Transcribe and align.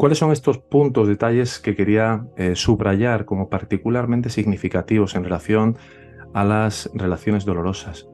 ¿Cuáles 0.00 0.16
son 0.16 0.32
estos 0.32 0.56
puntos, 0.56 1.08
detalles 1.08 1.58
que 1.58 1.76
quería 1.76 2.24
eh, 2.38 2.56
subrayar 2.56 3.26
como 3.26 3.50
particularmente 3.50 4.30
significativos 4.30 5.14
en 5.14 5.24
relación 5.24 5.76
a 6.32 6.42
las 6.42 6.90
relaciones 6.94 7.44
dolorosas? 7.44 8.08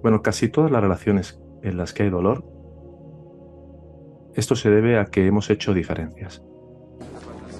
Bueno, 0.00 0.22
casi 0.22 0.48
todas 0.48 0.70
las 0.70 0.80
relaciones 0.80 1.38
en 1.62 1.76
las 1.76 1.92
que 1.92 2.04
hay 2.04 2.08
dolor, 2.08 2.42
esto 4.34 4.56
se 4.56 4.70
debe 4.70 4.98
a 4.98 5.04
que 5.04 5.26
hemos 5.26 5.50
hecho 5.50 5.74
diferencias. 5.74 6.42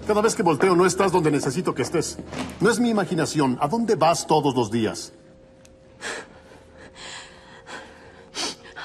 Cada 0.07 0.23
vez 0.23 0.35
que 0.35 0.43
volteo 0.43 0.75
no 0.75 0.87
estás 0.87 1.13
donde 1.13 1.31
necesito 1.31 1.75
que 1.75 1.83
estés. 1.83 2.19
No 2.59 2.71
es 2.71 2.81
mi 2.81 2.89
imaginación. 2.89 3.59
¿A 3.61 3.69
dónde 3.69 3.97
vas 3.97 4.27
todos 4.27 4.57
los 4.57 4.71
días? 4.71 5.13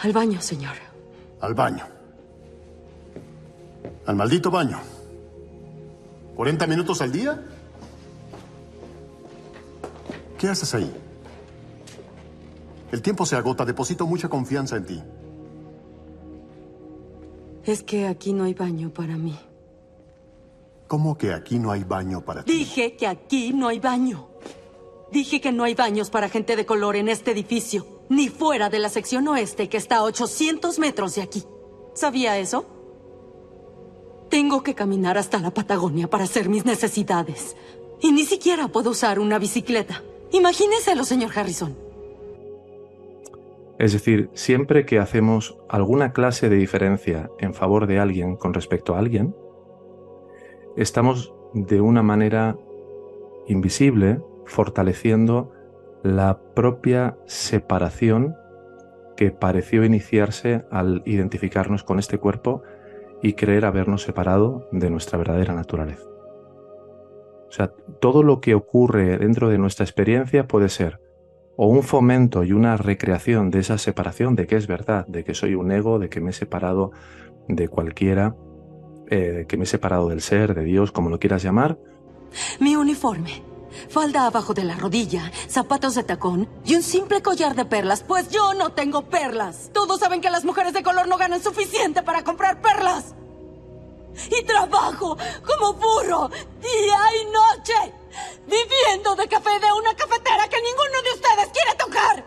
Al 0.04 0.12
baño, 0.12 0.42
señor. 0.42 0.76
Al 1.40 1.54
baño. 1.54 1.97
Al 4.08 4.16
maldito 4.16 4.50
baño. 4.50 4.80
¿40 6.38 6.68
minutos 6.68 7.02
al 7.02 7.12
día? 7.12 7.44
¿Qué 10.38 10.48
haces 10.48 10.74
ahí? 10.74 10.90
El 12.92 13.02
tiempo 13.02 13.26
se 13.26 13.36
agota. 13.36 13.66
Deposito 13.66 14.08
mucha 14.08 14.30
confianza 14.30 14.78
en 14.78 14.86
ti. 14.86 15.04
Es 17.66 17.84
que 17.84 18.08
aquí 18.08 18.32
no 18.32 18.46
hay 18.46 18.54
baño 18.54 18.92
para 18.92 19.18
mí. 19.18 19.38
¿Cómo 20.88 21.18
que 21.18 21.34
aquí 21.34 21.60
no 21.60 21.72
hay 21.72 21.84
baño 21.84 22.22
para 22.22 22.44
ti? 22.44 22.54
Dije 22.54 22.96
que 22.96 23.08
aquí 23.08 23.52
no 23.52 23.68
hay 23.68 23.80
baño. 23.80 24.30
Dije 25.12 25.42
que 25.42 25.52
no 25.52 25.66
hay 25.66 25.76
baños 25.76 26.10
para 26.10 26.30
gente 26.30 26.56
de 26.56 26.66
color 26.66 26.96
en 26.96 27.10
este 27.10 27.32
edificio, 27.32 27.86
ni 28.08 28.30
fuera 28.30 28.70
de 28.70 28.80
la 28.80 28.88
sección 28.88 29.28
oeste 29.28 29.68
que 29.68 29.76
está 29.76 29.98
a 29.98 30.04
800 30.04 30.80
metros 30.80 31.16
de 31.16 31.24
aquí. 31.24 31.44
¿Sabía 31.94 32.38
eso? 32.38 32.77
Tengo 34.30 34.64
que 34.64 34.76
caminar 34.76 35.18
hasta 35.18 35.40
la 35.40 35.52
Patagonia 35.52 36.10
para 36.10 36.26
hacer 36.26 36.50
mis 36.50 36.66
necesidades. 36.66 37.56
Y 38.02 38.12
ni 38.12 38.26
siquiera 38.26 38.68
puedo 38.68 38.92
usar 38.92 39.20
una 39.20 39.40
bicicleta. 39.40 40.04
Imagíneselo, 40.32 41.04
señor 41.04 41.32
Harrison. 41.36 41.76
Es 43.80 43.94
decir, 43.94 44.30
siempre 44.34 44.86
que 44.86 45.00
hacemos 45.00 45.58
alguna 45.70 46.12
clase 46.12 46.50
de 46.50 46.56
diferencia 46.58 47.30
en 47.40 47.54
favor 47.54 47.88
de 47.88 48.00
alguien 48.00 48.36
con 48.36 48.54
respecto 48.54 48.96
a 48.96 49.00
alguien, 49.00 49.36
estamos 50.76 51.34
de 51.54 51.80
una 51.80 52.02
manera 52.02 52.58
invisible 53.48 54.20
fortaleciendo 54.46 55.52
la 56.04 56.40
propia 56.56 57.18
separación 57.26 58.36
que 59.16 59.32
pareció 59.32 59.84
iniciarse 59.84 60.66
al 60.72 61.02
identificarnos 61.06 61.84
con 61.84 62.00
este 62.00 62.18
cuerpo 62.18 62.64
y 63.22 63.34
creer 63.34 63.66
habernos 63.66 64.04
separado 64.04 64.68
de 64.72 64.90
nuestra 64.90 65.18
verdadera 65.18 65.54
naturaleza. 65.54 66.08
O 67.48 67.52
sea, 67.52 67.72
todo 68.00 68.24
lo 68.24 68.42
que 68.42 68.56
ocurre 68.56 69.18
dentro 69.18 69.50
de 69.50 69.58
nuestra 69.58 69.86
experiencia 69.86 70.48
puede 70.48 70.70
ser 70.70 71.00
o 71.58 71.68
un 71.68 71.84
fomento 71.84 72.44
y 72.44 72.54
una 72.54 72.78
recreación 72.78 73.50
de 73.50 73.60
esa 73.60 73.78
separación, 73.80 74.36
de 74.36 74.46
que 74.46 74.56
es 74.56 74.68
verdad, 74.68 75.08
de 75.08 75.24
que 75.24 75.34
soy 75.34 75.56
un 75.56 75.72
ego, 75.72 75.98
de 75.98 76.08
que 76.08 76.22
me 76.22 76.30
he 76.30 76.34
separado 76.34 76.92
de 77.48 77.68
cualquiera, 77.68 78.36
eh, 79.10 79.46
que 79.48 79.58
me 79.58 79.64
he 79.64 79.68
separado 79.68 80.08
del 80.08 80.22
ser, 80.22 80.54
de 80.54 80.64
Dios, 80.64 80.92
como 80.92 81.10
lo 81.10 81.18
quieras 81.18 81.42
llamar. 81.42 81.80
Mi 82.60 82.76
uniforme, 82.76 83.42
falda 83.90 84.26
abajo 84.26 84.54
de 84.54 84.64
la 84.64 84.76
rodilla, 84.76 85.32
zapatos 85.48 85.96
de 85.96 86.04
tacón 86.04 86.48
y 86.66 86.76
un 86.76 86.84
simple 86.84 87.22
collar 87.22 87.56
de 87.56 87.66
perlas, 87.66 88.04
pues 88.04 88.30
yo 88.30 88.54
no 88.54 88.72
tengo 88.72 89.04
perlas. 89.04 89.70
Todos 89.74 90.00
saben 90.00 90.22
que 90.22 90.30
las 90.30 90.46
mujeres 90.46 90.74
de 90.74 90.84
color 90.84 91.08
no 91.08 91.18
ganan 91.18 91.42
suficiente 91.42 92.04
para 92.04 92.24
comprar 92.24 92.62
perlas. 92.62 93.16
Y 94.32 94.44
trabajo 94.46 95.18
como 95.46 95.74
burro 95.74 96.30
día 96.30 97.00
y 97.22 97.26
noche, 97.26 97.94
viviendo 98.46 99.16
de 99.16 99.28
café 99.28 99.52
de 99.60 99.72
una 99.80 99.94
cafetera 99.96 100.48
que 100.50 100.58
ninguno 100.58 101.02
de 101.04 101.12
ustedes 101.14 101.52
quiere 101.54 101.78
tocar. 101.78 102.26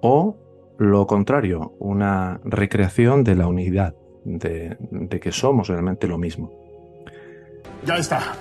O 0.00 0.36
lo 0.78 1.06
contrario, 1.06 1.74
una 1.78 2.40
recreación 2.44 3.24
de 3.24 3.34
la 3.34 3.46
unidad, 3.46 3.94
de, 4.24 4.76
de 4.78 5.20
que 5.20 5.32
somos 5.32 5.68
realmente 5.68 6.06
lo 6.06 6.18
mismo. 6.18 6.52
Ya 7.84 7.96
está. 7.96 8.34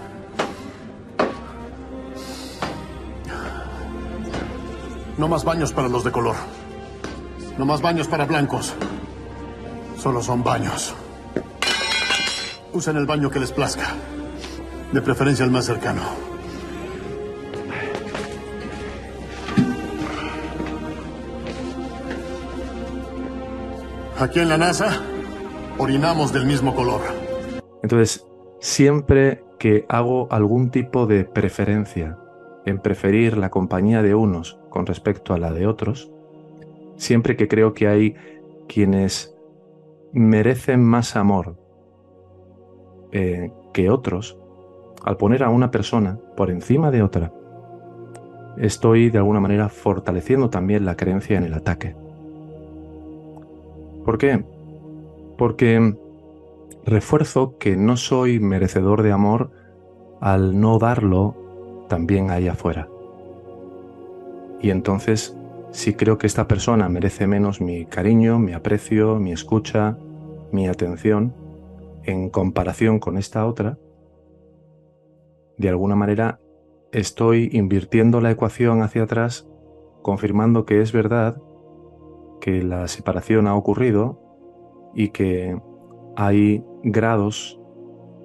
No 5.17 5.27
más 5.27 5.43
baños 5.43 5.73
para 5.73 5.89
los 5.89 6.03
de 6.03 6.11
color. 6.11 6.35
No 7.57 7.65
más 7.65 7.81
baños 7.81 8.07
para 8.07 8.25
blancos. 8.25 8.75
Solo 9.97 10.21
son 10.21 10.43
baños. 10.43 10.93
Usen 12.71 12.97
el 12.97 13.07
baño 13.07 13.31
que 13.31 13.39
les 13.39 13.51
plazca. 13.51 13.87
De 14.91 15.01
preferencia 15.01 15.43
el 15.43 15.49
más 15.49 15.65
cercano. 15.65 16.03
Aquí 24.19 24.39
en 24.39 24.49
la 24.49 24.57
NASA, 24.57 25.01
orinamos 25.79 26.31
del 26.31 26.45
mismo 26.45 26.75
color. 26.75 27.01
Entonces, 27.81 28.25
siempre 28.59 29.43
que 29.57 29.85
hago 29.89 30.27
algún 30.31 30.69
tipo 30.69 31.07
de 31.07 31.23
preferencia 31.23 32.17
en 32.65 32.79
preferir 32.79 33.37
la 33.37 33.49
compañía 33.49 34.01
de 34.01 34.13
unos 34.13 34.59
con 34.77 34.85
respecto 34.85 35.33
a 35.33 35.39
la 35.39 35.51
de 35.51 35.65
otros, 35.65 36.11
siempre 36.97 37.35
que 37.35 37.47
creo 37.47 37.73
que 37.73 37.87
hay 37.87 38.15
quienes 38.67 39.35
merecen 40.13 40.85
más 40.85 41.15
amor 41.15 41.55
eh, 43.11 43.51
que 43.73 43.89
otros, 43.89 44.37
al 45.03 45.17
poner 45.17 45.41
a 45.41 45.49
una 45.49 45.71
persona 45.71 46.19
por 46.35 46.51
encima 46.51 46.91
de 46.91 47.01
otra, 47.01 47.33
estoy 48.57 49.09
de 49.09 49.17
alguna 49.17 49.39
manera 49.39 49.67
fortaleciendo 49.67 50.51
también 50.51 50.85
la 50.85 50.95
creencia 50.95 51.39
en 51.39 51.45
el 51.45 51.55
ataque. 51.55 51.95
¿Por 54.05 54.19
qué? 54.19 54.45
Porque 55.39 55.97
refuerzo 56.85 57.57
que 57.57 57.75
no 57.77 57.97
soy 57.97 58.39
merecedor 58.39 59.01
de 59.01 59.11
amor 59.11 59.49
al 60.21 60.59
no 60.59 60.77
darlo 60.77 61.35
también 61.89 62.29
ahí 62.29 62.47
afuera. 62.47 62.87
Y 64.59 64.71
entonces, 64.71 65.37
si 65.71 65.93
creo 65.93 66.17
que 66.17 66.27
esta 66.27 66.47
persona 66.47 66.89
merece 66.89 67.27
menos 67.27 67.61
mi 67.61 67.85
cariño, 67.85 68.39
mi 68.39 68.53
aprecio, 68.53 69.19
mi 69.19 69.31
escucha, 69.31 69.97
mi 70.51 70.67
atención, 70.67 71.35
en 72.03 72.29
comparación 72.29 72.99
con 72.99 73.17
esta 73.17 73.45
otra, 73.45 73.77
de 75.57 75.69
alguna 75.69 75.95
manera 75.95 76.39
estoy 76.91 77.49
invirtiendo 77.51 78.21
la 78.21 78.31
ecuación 78.31 78.81
hacia 78.81 79.03
atrás, 79.03 79.47
confirmando 80.01 80.65
que 80.65 80.81
es 80.81 80.91
verdad 80.91 81.41
que 82.39 82.63
la 82.63 82.87
separación 82.87 83.47
ha 83.47 83.55
ocurrido 83.55 84.21
y 84.93 85.09
que 85.09 85.59
hay 86.15 86.63
grados 86.83 87.59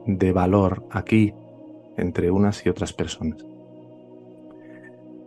de 0.06 0.32
valor 0.32 0.87
aquí 0.90 1.35
entre 1.96 2.31
unas 2.31 2.64
y 2.64 2.69
otras 2.69 2.93
personas. 2.93 3.51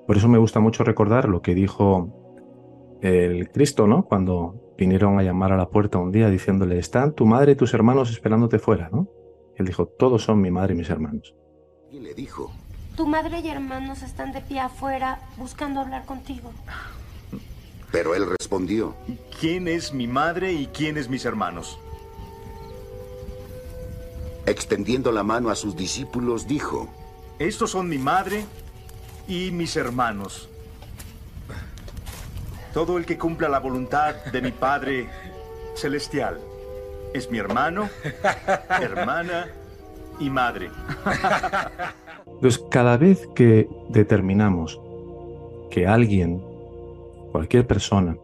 Por 0.08 0.18
eso 0.18 0.28
me 0.28 0.38
gusta 0.38 0.60
mucho 0.60 0.84
recordar 0.84 1.28
lo 1.28 1.42
que 1.42 1.56
dijo 1.56 3.00
el 3.02 3.50
Cristo, 3.50 3.88
¿no? 3.88 4.04
Cuando 4.06 4.74
vinieron 4.78 5.20
a 5.20 5.24
llamar 5.24 5.52
a 5.52 5.58
la 5.58 5.70
puerta 5.70 5.98
un 5.98 6.12
día 6.12 6.30
diciéndole, 6.30 6.78
están 6.78 7.14
tu 7.14 7.26
madre 7.26 7.54
y 7.54 7.56
tus 7.56 7.74
hermanos 7.74 8.12
esperándote 8.12 8.60
fuera, 8.60 8.90
¿no? 8.92 9.08
él 9.56 9.66
dijo, 9.66 9.86
todos 9.88 10.24
son 10.24 10.42
mi 10.42 10.52
madre 10.52 10.74
y 10.74 10.78
mis 10.78 10.90
hermanos. 10.90 11.34
Y 11.90 12.00
le 12.00 12.14
dijo, 12.14 12.52
tu 12.96 13.08
madre 13.08 13.40
y 13.40 13.48
hermanos 13.48 14.04
están 14.04 14.34
de 14.34 14.42
pie 14.42 14.60
afuera 14.60 15.20
buscando 15.38 15.80
hablar 15.80 16.06
contigo. 16.06 16.52
Pero 17.92 18.16
él 18.16 18.26
respondió, 18.30 18.96
¿quién 19.40 19.68
es 19.68 19.94
mi 19.94 20.08
madre 20.08 20.52
y 20.52 20.68
quién 20.68 20.98
es 20.98 21.10
mis 21.10 21.24
hermanos? 21.24 21.80
Extendiendo 24.46 25.12
la 25.12 25.24
mano 25.24 25.50
a 25.50 25.56
sus 25.56 25.76
discípulos, 25.76 26.48
dijo, 26.48 26.90
Estos 27.40 27.72
son 27.72 27.88
mi 27.88 27.98
madre 27.98 28.44
y 29.28 29.52
mis 29.52 29.76
hermanos. 29.76 30.50
Todo 32.74 32.98
el 32.98 33.06
que 33.06 33.18
cumpla 33.18 33.48
la 33.50 33.60
voluntad 33.60 34.16
de 34.32 34.42
mi 34.42 34.52
Padre 34.52 35.08
Celestial 35.76 36.40
es 37.14 37.32
mi 37.32 37.38
hermano, 37.38 37.90
hermana 38.70 39.48
y 40.20 40.30
madre. 40.30 40.70
Entonces, 42.26 42.64
cada 42.70 42.98
vez 42.98 43.28
que 43.34 43.70
determinamos 43.90 44.82
que 45.70 45.88
alguien, 45.88 46.44
cualquier 47.32 47.66
persona, 47.66 48.18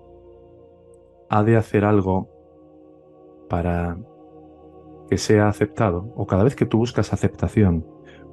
ha 1.30 1.44
de 1.44 1.56
hacer 1.56 1.86
algo 1.86 2.30
para 3.50 3.98
que 5.10 5.18
sea 5.18 5.48
aceptado, 5.48 6.12
o 6.16 6.28
cada 6.28 6.44
vez 6.44 6.56
que 6.56 6.66
tú 6.66 6.78
buscas 6.78 7.14
aceptación 7.14 7.86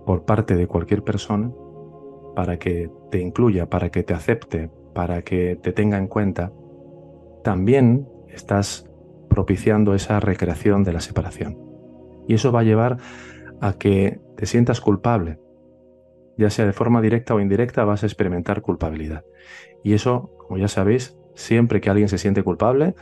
por 0.05 0.25
parte 0.25 0.57
de 0.57 0.67
cualquier 0.67 1.03
persona, 1.03 1.53
para 2.39 2.57
que 2.57 2.89
te 3.11 3.19
incluya, 3.19 3.67
para 3.67 3.91
que 3.91 4.05
te 4.05 4.15
acepte, 4.15 4.71
para 4.95 5.23
que 5.23 5.57
te 5.57 5.73
tenga 5.73 5.99
en 5.99 6.07
cuenta, 6.07 6.53
también 7.43 8.07
estás 8.29 8.89
propiciando 9.29 9.93
esa 9.93 10.21
recreación 10.21 10.85
de 10.85 10.93
la 10.93 11.01
separación. 11.01 11.59
Y 12.29 12.35
eso 12.35 12.53
va 12.53 12.61
a 12.61 12.63
llevar 12.63 12.99
a 13.61 13.73
que 13.73 14.21
te 14.37 14.47
sientas 14.47 14.81
culpable. 14.81 15.41
Ya 16.37 16.49
sea 16.49 16.65
de 16.65 16.73
forma 16.73 17.03
directa 17.03 17.35
o 17.35 17.41
indirecta, 17.41 17.85
vas 17.85 18.05
a 18.05 18.07
experimentar 18.07 18.63
culpabilidad. 18.63 19.25
Y 19.83 19.95
eso, 19.95 20.31
como 20.39 20.59
ya 20.59 20.69
sabéis, 20.69 21.19
siempre 21.35 21.81
que 21.81 21.91
alguien 21.91 22.09
se 22.09 22.19
siente 22.19 22.45
culpable, 22.45 22.95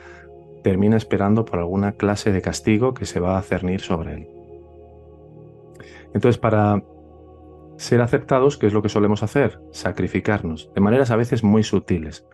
termina 0.62 0.97
esperando 0.97 1.44
por 1.44 1.59
alguna 1.59 1.93
clase 1.93 2.33
de 2.33 2.41
castigo 2.41 2.94
que 2.94 3.05
se 3.05 3.21
va 3.21 3.37
a 3.37 3.43
cernir 3.43 3.83
sobre 3.83 4.15
él. 4.15 4.29
Entonces, 6.15 6.38
para 6.38 6.83
ser 7.76 8.00
aceptados, 8.00 8.56
¿qué 8.56 8.67
es 8.67 8.73
lo 8.73 8.82
que 8.82 8.88
solemos 8.88 9.23
hacer? 9.23 9.61
Sacrificarnos, 9.70 10.73
de 10.75 10.81
maneras 10.81 11.11
a 11.11 11.17
veces 11.17 11.44
muy 11.44 11.62
sutiles. 11.62 12.26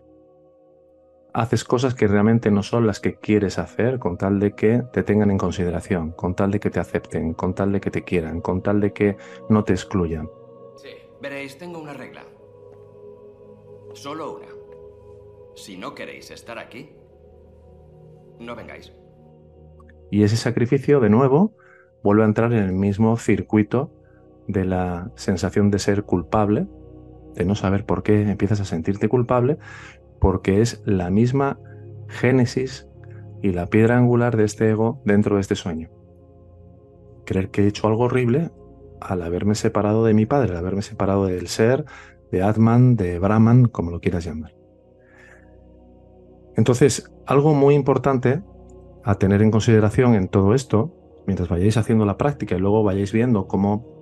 Haces 1.35 1.65
cosas 1.65 1.95
que 1.95 2.07
realmente 2.07 2.51
no 2.51 2.63
son 2.63 2.87
las 2.87 3.01
que 3.01 3.15
quieres 3.15 3.59
hacer 3.59 3.99
con 3.99 4.19
tal 4.19 4.39
de 4.39 4.53
que 4.53 4.83
te 4.93 5.03
tengan 5.03 5.31
en 5.31 5.39
consideración, 5.39 6.13
con 6.13 6.35
tal 6.35 6.51
de 6.51 6.61
que 6.61 6.71
te 6.71 6.79
acepten, 6.79 7.33
con 7.33 7.55
tal 7.55 7.73
de 7.73 7.81
que 7.81 7.91
te 7.91 8.05
quieran, 8.05 8.41
con 8.41 8.63
tal 8.63 8.81
de 8.81 8.93
que 8.93 9.17
no 9.49 9.65
te 9.65 9.73
excluyan. 9.73 10.29
Sí, 10.77 10.91
veréis, 11.23 11.57
tengo 11.57 11.81
una 11.81 11.95
regla. 11.95 12.23
Solo 13.95 14.37
una. 14.37 14.49
Si 15.55 15.79
no 15.79 15.95
queréis 15.95 16.31
estar 16.31 16.59
aquí, 16.59 16.91
no 18.39 18.55
vengáis. 18.55 18.93
Y 20.11 20.25
ese 20.25 20.37
sacrificio, 20.37 21.01
de 21.01 21.09
nuevo, 21.09 21.55
vuelve 22.03 22.23
a 22.23 22.27
entrar 22.27 22.53
en 22.53 22.63
el 22.63 22.73
mismo 22.73 23.17
circuito 23.17 23.91
de 24.49 24.65
la 24.65 25.11
sensación 25.15 25.71
de 25.71 25.79
ser 25.79 26.05
culpable, 26.05 26.67
de 27.35 27.45
no 27.45 27.55
saber 27.55 27.87
por 27.87 28.03
qué 28.03 28.23
empiezas 28.23 28.61
a 28.61 28.65
sentirte 28.65 29.09
culpable, 29.09 29.59
porque 30.21 30.61
es 30.61 30.83
la 30.85 31.11
misma 31.11 31.59
génesis 32.09 32.89
y 33.43 33.53
la 33.53 33.67
piedra 33.67 33.97
angular 33.97 34.37
de 34.37 34.45
este 34.45 34.71
ego 34.71 35.01
dentro 35.05 35.37
de 35.37 35.41
este 35.41 35.55
sueño. 35.55 35.91
Creer 37.25 37.51
que 37.51 37.65
he 37.65 37.67
hecho 37.67 37.89
algo 37.89 38.05
horrible 38.05 38.51
al 39.01 39.23
haberme 39.23 39.55
separado 39.55 40.05
de 40.05 40.15
mi 40.15 40.27
padre, 40.27 40.53
al 40.53 40.59
haberme 40.59 40.83
separado 40.83 41.27
del 41.27 41.49
ser, 41.49 41.85
de 42.31 42.43
Atman, 42.43 42.97
de 42.97 43.19
Brahman, 43.19 43.67
como 43.67 43.91
lo 43.91 44.01
quieras 44.01 44.25
llamar. 44.25 44.55
Entonces, 46.57 47.13
algo 47.27 47.55
muy 47.55 47.75
importante 47.75 48.43
a 49.05 49.17
tener 49.17 49.43
en 49.43 49.51
consideración 49.51 50.15
en 50.15 50.29
todo 50.29 50.55
esto, 50.55 50.95
mientras 51.27 51.49
vayáis 51.49 51.77
haciendo 51.77 52.05
la 52.05 52.17
práctica 52.17 52.57
y 52.57 52.61
luego 52.61 52.83
vayáis 52.83 53.13
viendo 53.13 53.47
cómo 53.47 54.01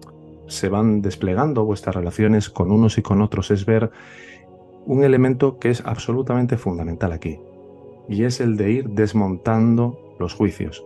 se 0.51 0.69
van 0.69 1.01
desplegando 1.01 1.65
vuestras 1.65 1.95
relaciones 1.95 2.51
con 2.51 2.73
unos 2.73 2.99
y 2.99 3.03
con 3.03 3.23
otros, 3.23 3.51
es 3.51 3.65
ver 3.65 3.91
un 4.85 5.05
elemento 5.05 5.59
que 5.59 5.71
es 5.71 5.83
absolutamente 5.87 6.59
fundamental 6.59 7.13
aquí, 7.13 7.41
y 8.09 8.25
es 8.25 8.41
el 8.41 8.57
de 8.57 8.73
ir 8.73 8.91
desmontando 8.91 10.17
los 10.19 10.35
juicios. 10.35 10.85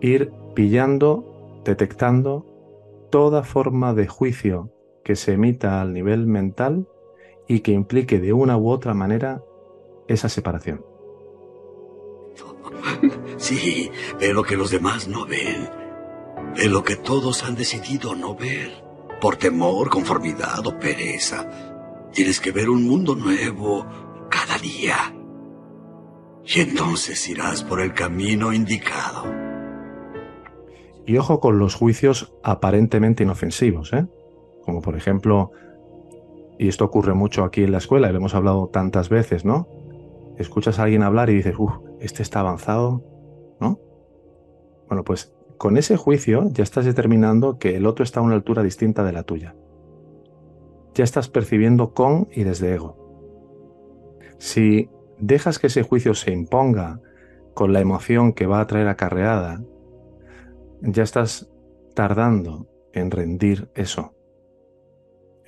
Ir 0.00 0.32
pillando, 0.54 1.60
detectando 1.64 2.46
toda 3.10 3.42
forma 3.42 3.94
de 3.94 4.06
juicio 4.06 4.70
que 5.04 5.16
se 5.16 5.34
emita 5.34 5.80
al 5.80 5.92
nivel 5.92 6.26
mental 6.26 6.88
y 7.46 7.60
que 7.60 7.72
implique 7.72 8.18
de 8.18 8.32
una 8.32 8.56
u 8.56 8.70
otra 8.70 8.94
manera 8.94 9.42
esa 10.06 10.28
separación. 10.28 10.84
Sí, 13.38 13.88
ve 14.18 14.34
lo 14.34 14.42
que 14.42 14.56
los 14.56 14.72
demás 14.72 15.06
no 15.06 15.24
ven. 15.24 15.87
Ve 16.56 16.68
lo 16.68 16.82
que 16.82 16.96
todos 16.96 17.44
han 17.44 17.54
decidido 17.54 18.14
no 18.14 18.34
ver. 18.34 18.84
Por 19.20 19.36
temor, 19.36 19.90
conformidad 19.90 20.66
o 20.66 20.78
pereza. 20.78 21.48
Tienes 22.12 22.40
que 22.40 22.52
ver 22.52 22.68
un 22.70 22.84
mundo 22.84 23.14
nuevo 23.14 23.86
cada 24.30 24.58
día. 24.58 25.14
Y 26.44 26.60
entonces 26.60 27.28
irás 27.28 27.62
por 27.62 27.80
el 27.80 27.92
camino 27.92 28.52
indicado. 28.52 29.24
Y 31.06 31.16
ojo 31.16 31.40
con 31.40 31.58
los 31.58 31.74
juicios 31.74 32.34
aparentemente 32.42 33.22
inofensivos, 33.22 33.92
¿eh? 33.92 34.06
Como 34.62 34.82
por 34.82 34.96
ejemplo, 34.96 35.50
y 36.58 36.68
esto 36.68 36.84
ocurre 36.84 37.14
mucho 37.14 37.44
aquí 37.44 37.64
en 37.64 37.72
la 37.72 37.78
escuela, 37.78 38.08
y 38.08 38.12
lo 38.12 38.18
hemos 38.18 38.34
hablado 38.34 38.68
tantas 38.68 39.08
veces, 39.08 39.44
¿no? 39.44 39.68
Escuchas 40.36 40.78
a 40.78 40.84
alguien 40.84 41.02
hablar 41.02 41.30
y 41.30 41.34
dices, 41.34 41.54
uff, 41.58 41.72
este 42.00 42.22
está 42.22 42.40
avanzado, 42.40 43.02
¿no? 43.60 43.78
Bueno, 44.86 45.02
pues 45.04 45.32
con 45.58 45.76
ese 45.76 45.96
juicio 45.96 46.48
ya 46.50 46.62
estás 46.62 46.84
determinando 46.84 47.58
que 47.58 47.76
el 47.76 47.86
otro 47.86 48.04
está 48.04 48.20
a 48.20 48.22
una 48.22 48.34
altura 48.34 48.62
distinta 48.62 49.04
de 49.04 49.12
la 49.12 49.24
tuya. 49.24 49.54
Ya 50.94 51.04
estás 51.04 51.28
percibiendo 51.28 51.92
con 51.92 52.28
y 52.32 52.44
desde 52.44 52.74
ego. 52.74 52.96
Si 54.38 54.88
dejas 55.18 55.58
que 55.58 55.66
ese 55.66 55.82
juicio 55.82 56.14
se 56.14 56.32
imponga 56.32 57.00
con 57.54 57.72
la 57.72 57.80
emoción 57.80 58.32
que 58.32 58.46
va 58.46 58.60
a 58.60 58.66
traer 58.66 58.88
acarreada, 58.88 59.62
ya 60.80 61.02
estás 61.02 61.50
tardando 61.94 62.68
en 62.92 63.10
rendir 63.10 63.68
eso 63.74 64.14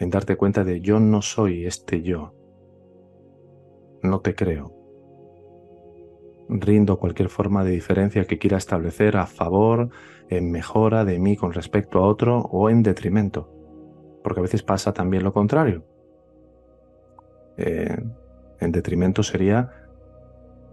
en 0.01 0.09
darte 0.09 0.37
cuenta 0.37 0.65
de 0.65 0.81
yo 0.81 0.99
no 0.99 1.21
soy 1.21 1.67
este 1.67 2.03
yo. 2.03 2.35
No 4.03 4.21
te 4.21 4.35
creo. 4.35 4.80
Rindo 6.53 6.99
cualquier 6.99 7.29
forma 7.29 7.63
de 7.65 7.71
diferencia 7.71 8.25
que 8.25 8.39
quiera 8.39 8.59
establecer 8.59 9.17
a 9.17 9.27
favor, 9.27 9.91
en 10.29 10.51
mejora 10.51 11.05
de 11.05 11.19
mí 11.19 11.37
con 11.37 11.53
respecto 11.53 11.99
a 11.99 12.07
otro 12.07 12.41
o 12.41 12.71
en 12.71 12.83
detrimento. 12.83 13.49
Porque 14.25 14.41
a 14.41 14.43
veces 14.43 14.63
pasa 14.63 14.93
también 14.93 15.23
lo 15.23 15.33
contrario. 15.33 15.85
Eh, 17.57 17.97
en 18.59 18.73
detrimento 18.73 19.23
sería 19.23 19.71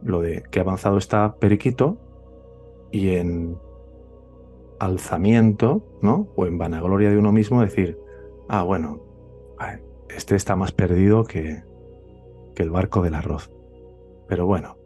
lo 0.01 0.21
de 0.21 0.43
que 0.49 0.59
avanzado 0.59 0.97
está 0.97 1.35
Periquito 1.35 1.97
y 2.91 3.15
en 3.15 3.57
alzamiento, 4.79 5.83
¿no? 6.01 6.27
O 6.35 6.45
en 6.45 6.57
vanagloria 6.57 7.09
de 7.09 7.17
uno 7.17 7.31
mismo 7.31 7.61
decir, 7.61 7.99
ah, 8.49 8.63
bueno, 8.63 9.01
este 10.09 10.35
está 10.35 10.55
más 10.55 10.71
perdido 10.71 11.23
que, 11.23 11.63
que 12.55 12.63
el 12.63 12.69
barco 12.69 13.01
del 13.01 13.15
arroz. 13.15 13.51
Pero 14.27 14.45
bueno, 14.45 14.77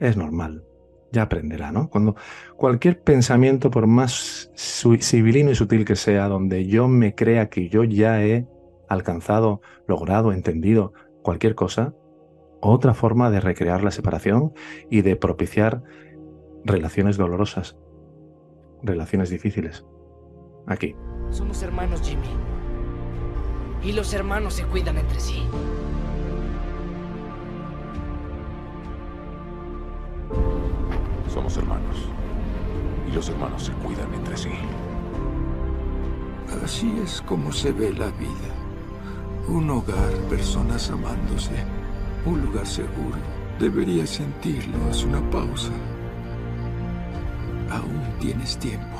es 0.00 0.16
normal, 0.16 0.64
ya 1.12 1.22
aprenderá, 1.22 1.70
¿no? 1.72 1.88
Cuando 1.90 2.16
cualquier 2.56 3.00
pensamiento, 3.00 3.70
por 3.70 3.86
más 3.86 4.50
civilino 4.56 5.50
y 5.50 5.54
sutil 5.54 5.84
que 5.84 5.96
sea, 5.96 6.28
donde 6.28 6.66
yo 6.66 6.88
me 6.88 7.14
crea 7.14 7.48
que 7.48 7.68
yo 7.68 7.84
ya 7.84 8.22
he 8.22 8.46
alcanzado, 8.88 9.60
logrado, 9.86 10.32
entendido 10.32 10.92
cualquier 11.22 11.54
cosa, 11.54 11.94
otra 12.60 12.94
forma 12.94 13.30
de 13.30 13.40
recrear 13.40 13.82
la 13.82 13.90
separación 13.90 14.52
y 14.90 15.02
de 15.02 15.16
propiciar 15.16 15.82
relaciones 16.64 17.16
dolorosas, 17.16 17.76
relaciones 18.82 19.30
difíciles. 19.30 19.84
Aquí. 20.66 20.94
Somos 21.30 21.62
hermanos, 21.62 22.02
Jimmy. 22.02 22.28
Y 23.82 23.92
los 23.92 24.12
hermanos 24.12 24.54
se 24.54 24.64
cuidan 24.64 24.98
entre 24.98 25.20
sí. 25.20 25.42
Somos 31.32 31.56
hermanos. 31.56 31.96
Y 33.08 33.12
los 33.14 33.28
hermanos 33.28 33.64
se 33.64 33.72
cuidan 33.72 34.12
entre 34.14 34.36
sí. 34.36 34.50
Así 36.64 36.92
es 37.02 37.22
como 37.22 37.52
se 37.52 37.72
ve 37.72 37.92
la 37.92 38.10
vida. 38.12 38.50
Un 39.48 39.70
hogar, 39.70 40.12
personas 40.28 40.90
amándose. 40.90 41.64
Un 42.26 42.42
lugar 42.42 42.66
seguro. 42.66 43.18
Deberías 43.58 44.10
sentirlo. 44.10 44.76
Haz 44.90 45.04
una 45.04 45.20
pausa. 45.30 45.72
Aún 47.70 48.02
tienes 48.18 48.58
tiempo. 48.58 48.98